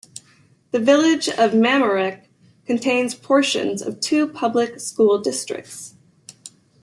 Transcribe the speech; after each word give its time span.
The 0.71 0.79
Village 0.79 1.29
of 1.29 1.51
Mamaroneck 1.51 2.25
contains 2.65 3.13
portions 3.13 3.83
of 3.83 3.99
two 3.99 4.27
public 4.27 4.79
school 4.79 5.19
districts. 5.21 5.93